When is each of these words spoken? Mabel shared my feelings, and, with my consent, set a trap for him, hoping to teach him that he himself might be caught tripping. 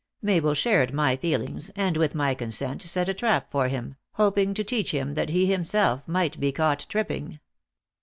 Mabel 0.23 0.55
shared 0.55 0.95
my 0.95 1.15
feelings, 1.15 1.69
and, 1.75 1.95
with 1.95 2.15
my 2.15 2.33
consent, 2.33 2.81
set 2.81 3.07
a 3.07 3.13
trap 3.13 3.51
for 3.51 3.67
him, 3.67 3.97
hoping 4.13 4.55
to 4.55 4.63
teach 4.63 4.89
him 4.93 5.13
that 5.13 5.29
he 5.29 5.45
himself 5.45 6.07
might 6.07 6.39
be 6.39 6.51
caught 6.51 6.87
tripping. 6.89 7.39